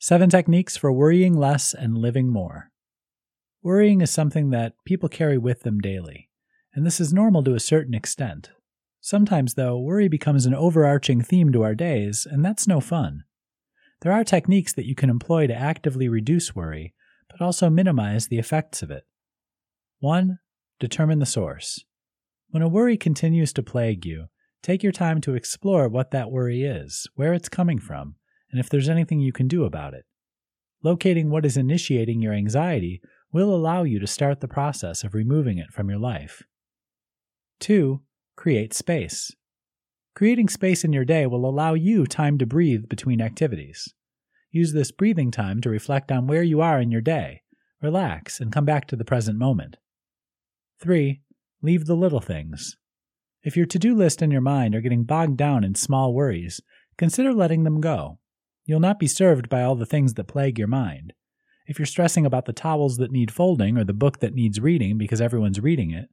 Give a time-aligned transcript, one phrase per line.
[0.00, 2.70] Seven techniques for worrying less and living more.
[3.62, 6.30] Worrying is something that people carry with them daily,
[6.72, 8.50] and this is normal to a certain extent.
[9.00, 13.24] Sometimes, though, worry becomes an overarching theme to our days, and that's no fun.
[14.02, 16.94] There are techniques that you can employ to actively reduce worry,
[17.28, 19.04] but also minimize the effects of it.
[19.98, 20.38] 1.
[20.78, 21.84] Determine the source.
[22.50, 24.26] When a worry continues to plague you,
[24.62, 28.14] take your time to explore what that worry is, where it's coming from,
[28.50, 30.04] and if there's anything you can do about it.
[30.82, 33.00] Locating what is initiating your anxiety
[33.32, 36.42] will allow you to start the process of removing it from your life.
[37.60, 38.00] 2.
[38.36, 39.32] Create space.
[40.14, 43.92] Creating space in your day will allow you time to breathe between activities.
[44.50, 47.42] Use this breathing time to reflect on where you are in your day,
[47.82, 49.76] relax, and come back to the present moment.
[50.80, 51.20] 3.
[51.60, 52.76] Leave the little things.
[53.42, 56.60] If your to do list and your mind are getting bogged down in small worries,
[56.96, 58.18] consider letting them go.
[58.68, 61.14] You'll not be served by all the things that plague your mind.
[61.66, 64.98] If you're stressing about the towels that need folding or the book that needs reading
[64.98, 66.10] because everyone's reading it,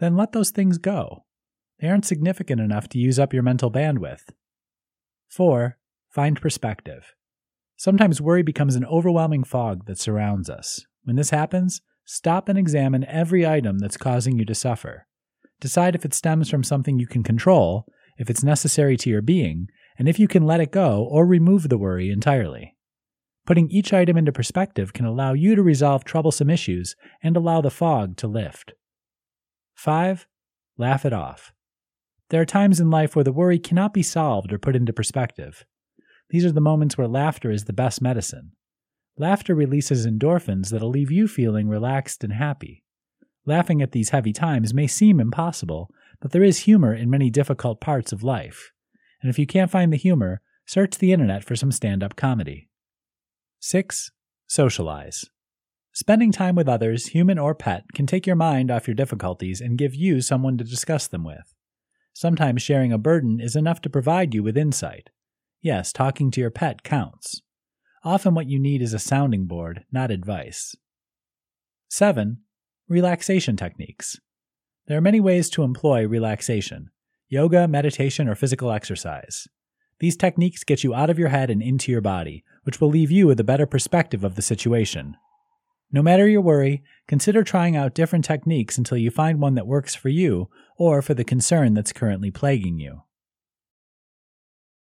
[0.00, 1.24] then let those things go.
[1.80, 4.32] They aren't significant enough to use up your mental bandwidth.
[5.30, 5.78] 4.
[6.10, 7.14] Find perspective.
[7.76, 10.84] Sometimes worry becomes an overwhelming fog that surrounds us.
[11.04, 15.06] When this happens, stop and examine every item that's causing you to suffer.
[15.58, 17.86] Decide if it stems from something you can control,
[18.18, 21.68] if it's necessary to your being, and if you can let it go or remove
[21.68, 22.74] the worry entirely.
[23.46, 27.70] Putting each item into perspective can allow you to resolve troublesome issues and allow the
[27.70, 28.72] fog to lift.
[29.74, 30.26] 5.
[30.78, 31.52] Laugh it off.
[32.30, 35.64] There are times in life where the worry cannot be solved or put into perspective.
[36.30, 38.52] These are the moments where laughter is the best medicine.
[39.18, 42.82] Laughter releases endorphins that'll leave you feeling relaxed and happy.
[43.46, 47.80] Laughing at these heavy times may seem impossible, but there is humor in many difficult
[47.80, 48.72] parts of life
[49.24, 52.68] and if you can't find the humor, search the internet for some stand up comedy.
[53.58, 54.10] 6.
[54.46, 55.24] Socialize.
[55.94, 59.78] Spending time with others, human or pet, can take your mind off your difficulties and
[59.78, 61.54] give you someone to discuss them with.
[62.12, 65.08] Sometimes sharing a burden is enough to provide you with insight.
[65.62, 67.40] Yes, talking to your pet counts.
[68.04, 70.76] Often what you need is a sounding board, not advice.
[71.88, 72.42] 7.
[72.90, 74.20] Relaxation techniques.
[74.86, 76.90] There are many ways to employ relaxation
[77.28, 79.46] yoga, meditation, or physical exercise.
[80.00, 83.10] These techniques get you out of your head and into your body, which will leave
[83.10, 85.16] you with a better perspective of the situation.
[85.92, 89.94] No matter your worry, consider trying out different techniques until you find one that works
[89.94, 93.02] for you or for the concern that's currently plaguing you.